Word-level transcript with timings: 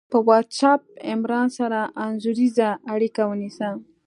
په 0.11 0.17
وټس 0.27 0.59
آپ 0.71 0.81
عمران 1.11 1.47
سره 1.57 1.79
انځوریزه 2.05 2.69
اړیکه 2.93 3.21
ونیسه 3.27 3.69